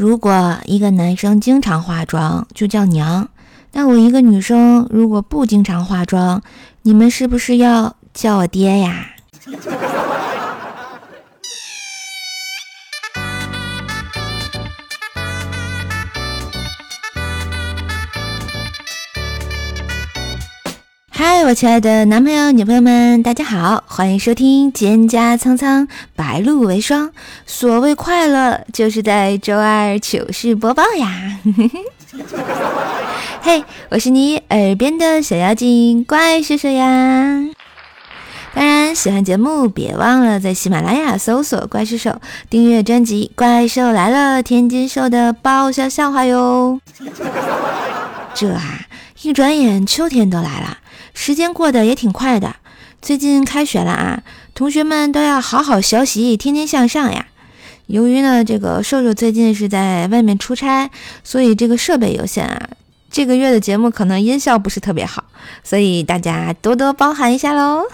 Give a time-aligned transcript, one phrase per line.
[0.00, 3.26] 如果一个男生经常化妆，就叫娘；
[3.74, 6.40] 那我一个女生如果不经常化妆，
[6.80, 9.08] 你们是不是要叫我爹呀？
[21.46, 27.08] 我亲爱的男朋友、女朋友们，大家好，欢迎收听《蒹葭苍苍，白露为霜》。
[27.46, 31.38] 所谓快乐，就是在周二糗事播报呀！
[33.40, 36.86] 嘿，我是你耳边的小妖精怪叔叔呀！
[38.54, 42.20] 当然，喜欢节目别忘了在喜马拉雅搜索“怪兽兽”，
[42.50, 46.78] 订阅专辑《怪兽来了》，天津兽的爆笑笑话哟！
[48.34, 48.80] 这啊，
[49.22, 50.76] 一转眼秋天都来了。
[51.14, 52.56] 时间过得也挺快的，
[53.02, 54.22] 最近开学了啊，
[54.54, 57.26] 同学们都要好好学习，天天向上呀。
[57.86, 60.90] 由于呢，这个瘦瘦最近是在外面出差，
[61.24, 62.68] 所以这个设备有限啊，
[63.10, 65.24] 这个月的节目可能音效不是特别好，
[65.64, 67.82] 所以大家多多包涵一下喽。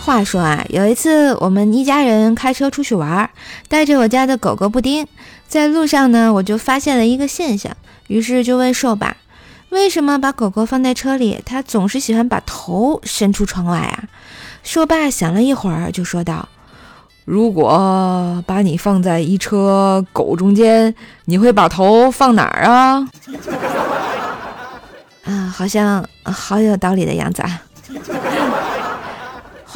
[0.00, 3.28] 话说啊，有一次我们一家人开车出去玩，
[3.68, 5.06] 带着我家的狗狗布丁，
[5.48, 7.74] 在路上呢，我就发现了一个现象，
[8.08, 9.16] 于是就问瘦爸，
[9.70, 14.04] 为什么把狗狗放在车里，它总是喜欢把头伸出窗外啊？
[14.62, 16.46] 瘦爸想了一会儿，就说道
[17.24, 23.08] ：“如果把你放在一车狗中间，你会把头放哪儿啊？”
[25.24, 27.62] 啊，好像好有道理的样子啊。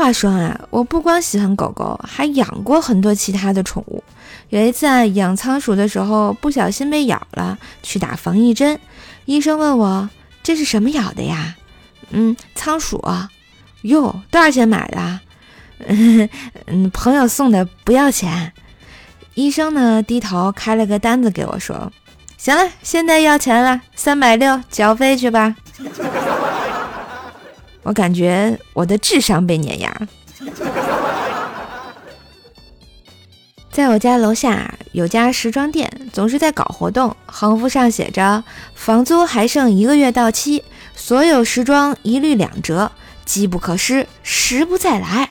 [0.02, 4.02] 话说啊，我不光喜欢狗狗，还养过很多其他的宠物。
[4.48, 8.80] 有一次啊，养仓鼠的时候不小心被咬了，去打防疫针。
[9.26, 10.10] 医生问我
[10.42, 11.54] 这是什么咬的呀？
[12.10, 13.00] 嗯，仓鼠。
[13.82, 15.20] 哟，多少钱买的？
[16.66, 18.52] 嗯，朋友送的，不要钱。
[19.34, 21.92] 医生呢，低头开了个单子给我说
[22.36, 25.54] ：“行了，现在要钱了，三百六，缴费去吧。”
[27.82, 29.96] 我感觉我的智商被碾压。
[33.70, 38.44] 在我家楼下有家时装店，总是在搞活动，横幅上写着
[38.76, 40.62] “房租还剩一个月到期，
[40.94, 42.92] 所有时装一律两折，
[43.24, 45.30] 机不可失，时不再来”。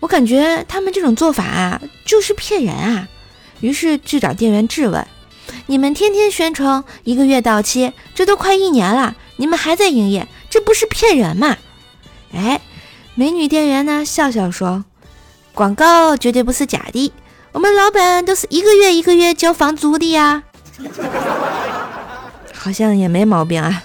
[0.00, 3.06] 我感觉他们这种做法啊，就是骗人啊！
[3.60, 5.06] 于是去找店员质问
[5.66, 11.56] ：“你们天天宣称一个月到期，这都快一年了，你们还在营业？”这不是骗人吗？
[12.34, 12.60] 哎，
[13.14, 14.04] 美女店员呢？
[14.04, 14.84] 笑笑说
[15.54, 17.12] ：“广告绝对不是假的，
[17.52, 20.42] 我们老板都是一个月一个月交房租的呀。
[22.52, 23.84] ”好像也没毛病啊。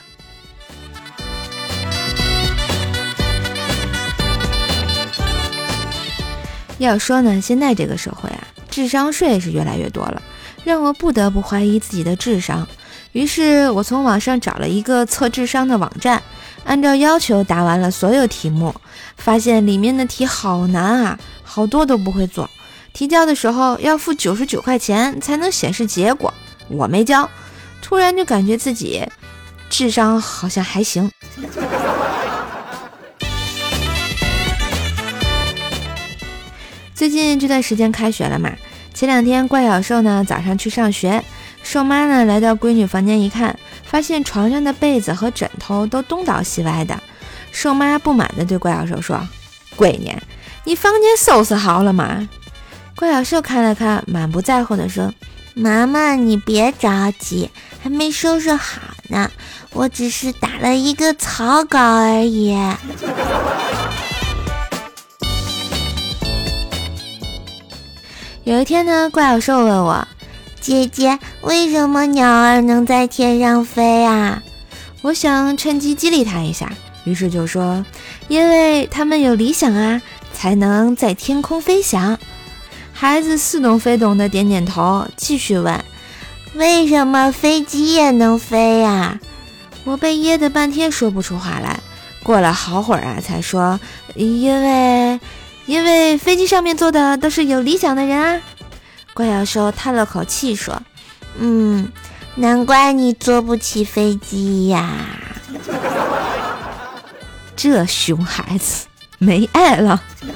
[6.79, 10.21] 要说呢，现在这个社会啊，智商税是越来越多了，
[10.63, 12.67] 让我不得不怀疑自己的智商。
[13.11, 16.23] 于是我从网上找了一个测智商的网站。
[16.65, 18.75] 按照要求答完了所有题目，
[19.15, 22.49] 发现里面的题好难啊，好多都不会做。
[22.91, 26.33] 提交的时候要付九十九块钱才能显示结果，
[26.67, 27.29] 我没交。
[27.81, 29.07] 突然就感觉自己
[29.69, 31.09] 智商好像还行。
[36.95, 38.49] 最近这段时间开学了嘛，
[38.93, 41.23] 前两天怪小兽呢早上去上学。
[41.61, 43.59] 瘦妈呢来到闺女房间一看，
[43.95, 46.99] 发现床上的被子和枕头都东倒西歪的。
[47.53, 49.25] 瘦妈不满地对怪小兽说
[49.79, 50.13] ：“闺女，
[50.65, 52.27] 你房间收拾好了吗？”
[52.97, 55.13] 怪小兽看了看，满不在乎地说
[55.55, 57.49] ：“妈妈，你别着急，
[57.81, 59.31] 还没收拾好呢，
[59.71, 62.53] 我只是打了一个草稿而已。”
[68.43, 70.05] 有一天呢，怪小兽问我。
[70.65, 74.41] 姐姐，为什么鸟儿能在天上飞啊？
[75.03, 77.85] 我想趁机激励他一下，于是就说
[78.29, 80.01] ：“因为他们有理想啊，
[80.33, 82.17] 才能在天空飞翔。”
[82.91, 85.85] 孩子似懂非懂的点点头，继续问
[86.55, 89.19] ：“为什么飞机也能飞呀？”
[89.85, 91.79] 我被噎得半天说不出话来。
[92.23, 93.79] 过了好会儿啊，才说
[94.15, 95.19] ：“因为，
[95.67, 98.41] 因为飞机上面坐的都是有理想的人啊。”
[99.15, 100.81] 怪小兽叹了口气说
[101.39, 101.89] ：“嗯，
[102.35, 104.93] 难怪你坐不起飞机呀。
[107.55, 110.03] 这熊孩子没爱了。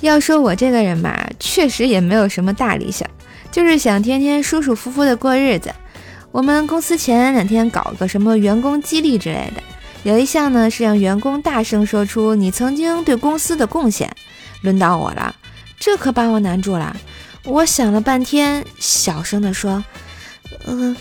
[0.00, 3.10] 要说我这个人吧，确实也没有什么大理想，
[3.50, 5.74] 就是想天天舒舒服服的过日子。
[6.30, 9.62] 我们公司前两天搞个什么员工激励之类的，
[10.08, 14.10] 有一项呢是让员工大声说出你曾经对公司的贡献。
[14.62, 15.34] 轮到我了，
[15.78, 16.96] 这可把我难住了。
[17.44, 19.84] 我想了半天，小声地说
[20.64, 20.96] ：“呃，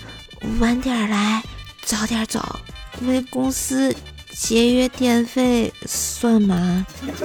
[0.59, 1.42] 晚点来，
[1.83, 2.59] 早点走，
[3.04, 3.95] 为公司
[4.33, 6.86] 节约电费算吗？”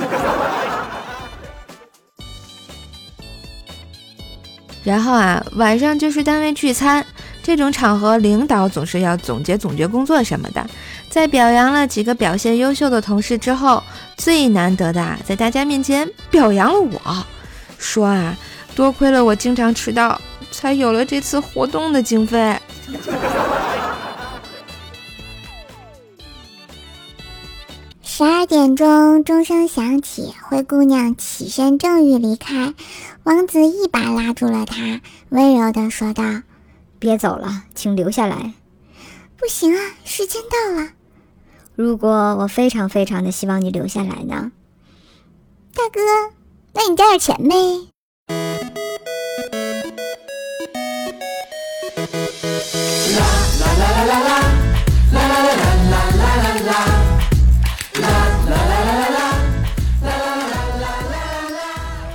[4.84, 7.04] 然后啊，晚上就是单位聚餐，
[7.42, 10.64] 这种场合，领导总是要总结总结工作什么的。
[11.12, 13.82] 在表扬了几个表现优秀的同事之后，
[14.16, 17.26] 最难得的在大家面前表扬了我，
[17.78, 18.34] 说啊，
[18.74, 20.18] 多亏了我经常迟到，
[20.50, 22.58] 才有了这次活动的经费。
[28.02, 32.72] 十二点钟，钟声响起，灰姑娘起身正欲离开，
[33.24, 36.24] 王子一把拉住了她，温柔地说道
[36.98, 38.54] ：“别走了，请留下来。
[39.36, 40.88] ”“不行啊，时间到了。”
[41.82, 44.52] 如果我非常非常的希望你留下来呢，
[45.74, 46.00] 大哥，
[46.74, 47.88] 那你加点钱呗。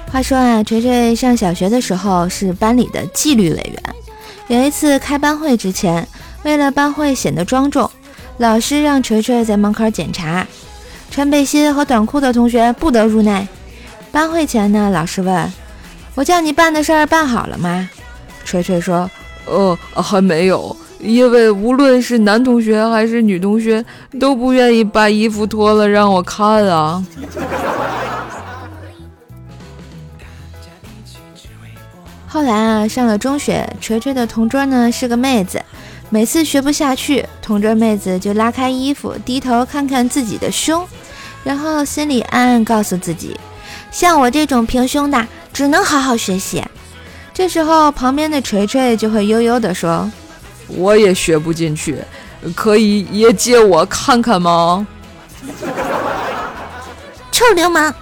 [0.10, 3.84] 话说啊，锤锤上小学的时候是班里的纪律委员。
[4.48, 6.08] 有一次开班会之前，
[6.44, 7.92] 为了班会显得庄重。
[8.38, 10.46] 老师让锤锤在门口检查，
[11.10, 13.48] 穿背心和短裤的同学不得入内。
[14.12, 15.52] 班会前呢，老师问
[16.16, 17.90] 我叫你办的事儿办好了吗？
[18.46, 19.10] 锤锤说
[19.46, 23.84] ：“呃，还没有，因为无论是男同学还是女同学
[24.20, 27.04] 都不愿意把衣服脱了让我看啊。
[32.28, 35.62] ”后来啊，上了中学，锤锤的同桌呢是个妹子。
[36.10, 40.88] 每次学不下去，同桌妹子就拉开衣服，低头看看自己的胸，
[41.44, 43.38] 然后心里暗暗告诉自己：
[43.92, 46.64] 像我这种平胸的，只能好好学习。
[47.34, 50.10] 这时候，旁边的锤锤就会悠悠地说
[50.68, 51.98] ：“我也学不进去，
[52.56, 54.88] 可以也借我看看吗？”
[57.32, 57.94] 臭流氓！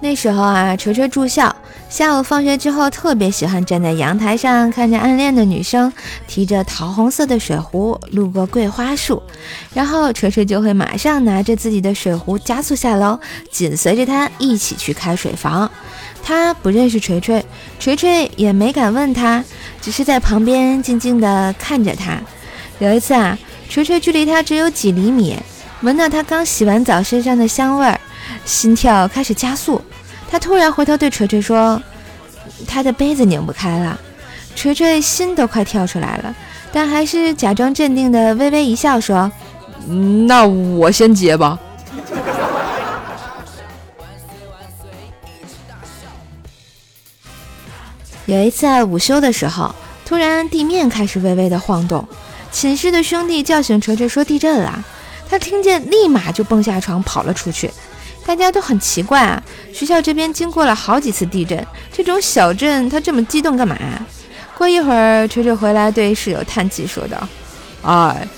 [0.00, 1.54] 那时候啊，锤锤住校，
[1.90, 5.92] 下午放学之后，特别喜欢站在阳台上，看着暗恋的女生
[6.28, 9.20] 提着桃红色的水壶路过桂花树，
[9.74, 13.18] 然后锤锤就会马上拿着自己的水壶加速下楼，
[13.50, 15.68] 紧随着他一起去开水房。
[16.22, 17.44] 他不认识锤锤，
[17.80, 19.42] 锤锤也没敢问他，
[19.80, 22.20] 只是在旁边静静地看着他。
[22.78, 23.36] 有一次啊，
[23.68, 25.36] 锤锤距离他只有几厘米，
[25.80, 28.00] 闻到他刚洗完澡身上的香味儿。
[28.48, 29.80] 心跳开始加速，
[30.30, 31.80] 他突然回头对锤锤说
[32.66, 34.00] ：“他的杯子拧不开了。”
[34.56, 36.34] 锤锤心都快跳出来了，
[36.72, 39.30] 但还是假装镇定的微微一笑说
[40.26, 41.58] ：“那我先接吧。
[48.26, 49.74] ”有一次午休的时候，
[50.04, 52.08] 突然地面开始微微的晃动，
[52.50, 54.82] 寝室的兄弟叫醒锤锤说地震了，
[55.28, 57.70] 他听见立马就蹦下床跑了出去。
[58.28, 59.42] 大家都很奇怪啊，
[59.72, 63.74] 学校这边经过了好几次地震，这种小震他这么激动干嘛？
[64.54, 67.26] 过一会儿，锤锤回来对室友叹气说道
[67.80, 68.28] ：“哎，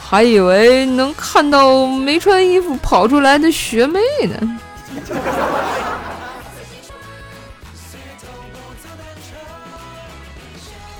[0.00, 4.58] 还以为能看到没穿衣服跑出来的学妹呢。”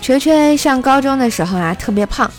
[0.01, 2.31] 锤锤上高中的时候啊，特别胖。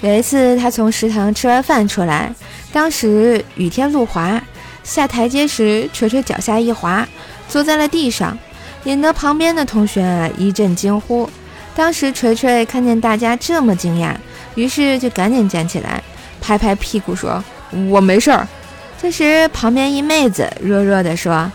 [0.00, 2.32] 有一次，他从食堂吃完饭出来，
[2.72, 4.40] 当时雨天路滑。
[4.86, 7.06] 下台阶时，锤锤脚下一滑，
[7.48, 8.38] 坐在了地上，
[8.84, 11.28] 引得旁边的同学啊一阵惊呼。
[11.74, 14.14] 当时锤锤看见大家这么惊讶，
[14.54, 16.00] 于是就赶紧站起来，
[16.40, 17.42] 拍拍屁股说
[17.90, 18.46] ：“我没事儿。”
[19.02, 21.50] 这时，旁边一妹子弱弱地说：“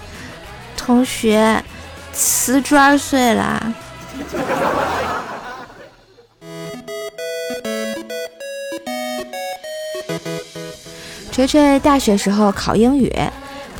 [0.75, 1.63] 同学，
[2.11, 3.73] 瓷砖碎了。”
[11.31, 13.11] 锤锤大学时候考英语，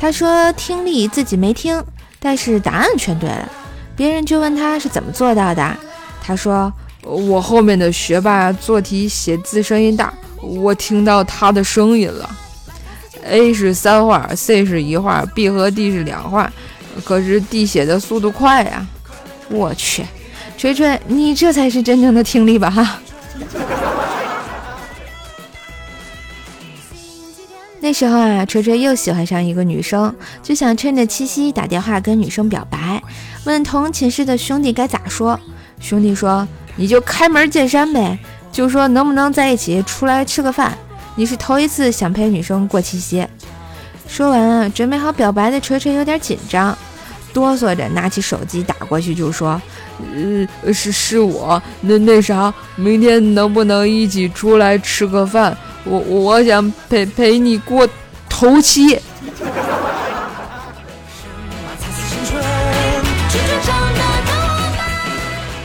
[0.00, 1.82] 他说听力自己没听，
[2.18, 3.48] 但是答案全对了。
[3.94, 5.76] 别人就问他是怎么做到的，
[6.22, 12.28] 他说我后面的学霸做题写字声音大，我听到他的声音了。
[13.24, 16.50] A 是三画，C 是一画，B 和 D 是两画，
[17.04, 18.84] 可是 D 写的速度快呀。
[19.48, 20.02] 我去，
[20.56, 22.98] 锤锤，你这才是真正的听力吧哈。
[27.92, 33.02] 时候啊，锤锤又喜欢上一个女生，就想趁着七夕打电话跟女生表白，
[33.44, 35.38] 问同寝室的兄弟该咋说。
[35.80, 36.46] 兄弟说
[36.76, 38.18] ：“你就开门见山呗，
[38.52, 40.76] 就说能不能在一起出来吃个饭？
[41.16, 43.26] 你是头一次想陪女生过七夕。
[44.06, 46.76] 说完，准备好表白的锤锤有点紧张，
[47.32, 49.60] 哆嗦着拿起手机打过去就说
[50.64, 55.56] ：“呃，是是我，那那啥，明天能不能一起出来吃个饭？
[55.84, 57.88] 我我想陪陪你过
[58.28, 58.98] 头七。”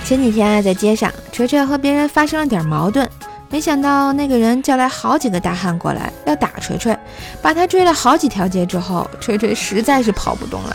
[0.04, 3.10] 前几天啊，在街上，锤锤和别人发生了点矛盾，
[3.50, 6.98] 没想到那个人叫来好几个大汉过来要打锤锤，
[7.42, 10.74] 把他追了好几条街之后，锤锤实在是跑不动了，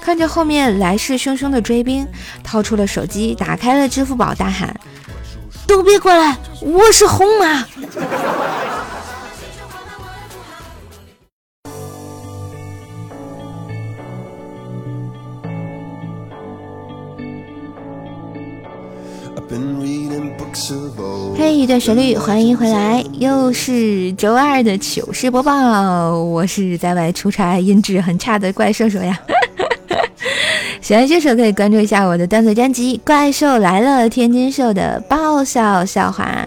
[0.00, 2.08] 看着后面来势汹汹的追兵，
[2.42, 4.74] 掏出了手机，打开了支付宝，大喊
[5.68, 7.66] ：“都别过来，我是红马！”
[21.36, 26.18] 嘿，一段旋律，欢迎回来，又是周二的糗事播报。
[26.18, 29.18] 我是在外出差、音质很差的怪兽手呀。
[30.80, 36.46] 喜欢这首可以关注一下我的段子专辑《怪兽来了》，天津兽的爆笑笑话。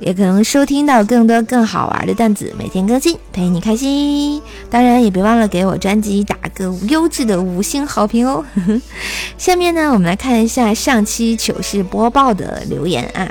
[0.00, 4.40] 也可能收听到更多更好玩的段子，每天更新，陪你开心。
[4.70, 8.42] 当然也别忘了给我专辑打个优质的五星好评哦。
[9.36, 13.30] 下面呢，我们来看一下上期糗事播报的留言啊。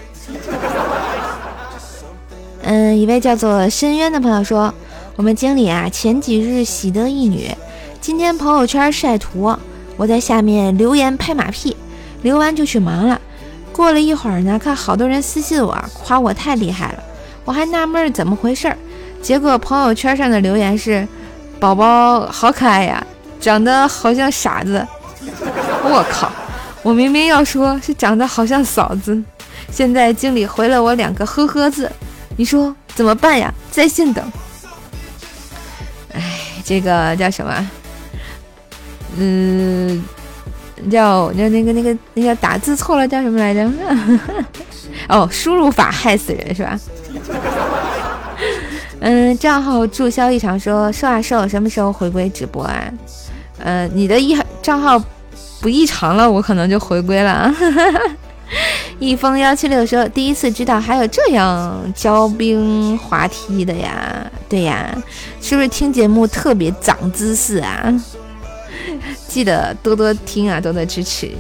[2.62, 4.72] 嗯，一位叫做深渊的朋友说，
[5.16, 7.50] 我们经理啊前几日喜得一女，
[8.00, 9.56] 今天朋友圈晒图，
[9.98, 11.76] 我在下面留言拍马屁，
[12.22, 13.20] 留完就去忙了。
[13.79, 17.03] 过了一会儿呢，看好多人私信我，夸我太厉害了，
[17.45, 18.75] 我还纳闷怎么回事儿。
[19.21, 21.07] 结果朋友圈上的留言是
[21.62, 23.01] ：“宝宝好可爱呀，
[23.39, 24.86] 长得好像傻子。”
[25.81, 26.29] 我靠，
[26.83, 29.17] 我明明要说是长得好像嫂子。
[29.71, 31.89] 现在经理回了我两个呵呵字，
[32.36, 33.53] 你说怎么办呀？
[33.71, 34.29] 在线等。
[36.13, 36.21] 哎，
[36.65, 37.69] 这个叫什么？
[39.15, 40.03] 嗯。
[40.89, 43.69] 叫叫那个那个那个打字错了叫什么来着？
[45.07, 46.77] 哦，输入法害死人是吧？
[49.01, 52.83] 嗯，账号注销异常说瘦啊瘦，什么时候回归直播啊？
[53.57, 55.01] 呃，你的异账号
[55.62, 57.55] 不异常了，我可能就回归了啊。
[59.00, 64.25] 一封幺七六说第一次知道还有这样教兵滑梯的呀？
[64.50, 64.89] 对呀，
[65.41, 67.93] 是不是听节目特别长知识啊？
[69.27, 71.31] 记得多多听啊，多多支持。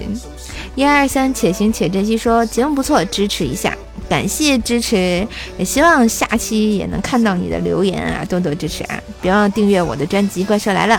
[0.75, 2.17] 一二三，且行且珍惜。
[2.17, 3.75] 说节目不错，支持一下，
[4.07, 5.27] 感谢支持。
[5.57, 9.01] 也希望下期也能看到你的留言啊，多多支持啊！
[9.21, 10.95] 别忘了订阅我的专辑《怪兽来了》。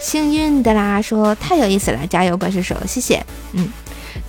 [0.00, 3.22] 幸运的啦，说太有意思了，加油，怪兽手，谢谢。
[3.52, 3.68] 嗯，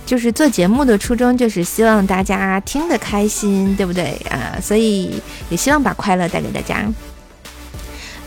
[0.04, 4.58] 就是做节目的初衷就是希望大家听得开心，对不对啊？
[4.60, 6.84] 所以也希望把快乐带给大家。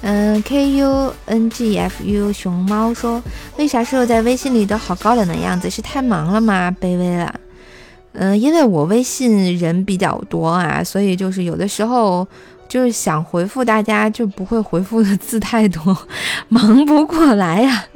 [0.05, 3.23] 嗯，K U N G F U 熊猫说
[3.57, 5.69] ：“为啥室友在微信里都好高冷的样子？
[5.69, 6.69] 是太忙了吗？
[6.81, 7.33] 卑微了。
[8.11, 12.27] 嗯，因为我微信人比较多啊，所以就是有的时候
[12.67, 15.97] 就是想回复大家，就不会回复的字太多，
[16.49, 17.85] 忙不过来呀。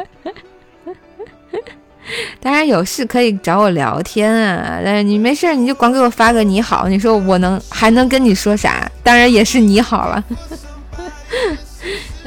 [2.40, 8.90] 当然有事可以找我聊天啊，但是你没事你就光给我发个你好，你说我能还能跟你说啥？
[9.04, 10.24] 当然也是你好了。”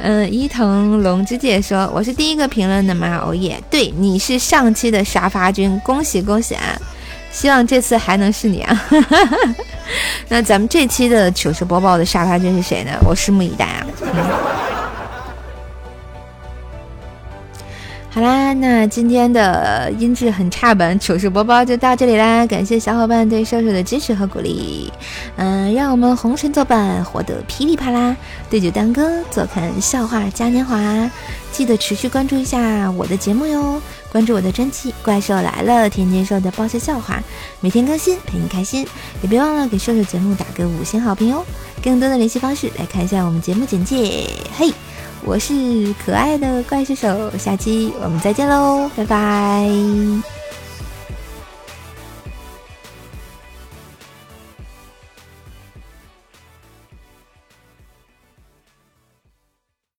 [0.03, 3.21] 嗯，伊藤龙之介说：“我是第一个评论的吗？
[3.23, 6.75] 哦耶，对，你是上期的沙发君，恭喜恭喜啊！
[7.31, 8.83] 希望这次还能是你啊！
[10.27, 12.91] 那咱们这期的糗事播报的沙发君是谁呢？
[13.05, 13.85] 我拭目以待啊！”
[18.13, 24.91] 好啦，那今天的音质很差版糗事播报就到这里啦，感谢小伙伴对瘦瘦的支持和鼓励，
[25.37, 28.13] 嗯，让我们红尘作伴，活得噼里啪啦，
[28.49, 31.09] 对酒当歌，坐看笑话嘉年华，
[31.53, 37.23] 记得持续关注一下我的节目哟，关注我的专辑《怪兽来了》，天天说的爆笑笑话，
[37.61, 38.85] 每天更新，陪你开心，
[39.21, 41.45] 也别忘了给瘦瘦节目打个五星好评哦，
[41.81, 44.27] 更多的联系方式来看一下我们节目简介，
[44.57, 44.69] 嘿。
[45.23, 50.40] 我是可爱的怪兽手，下期我们再见喽，拜拜。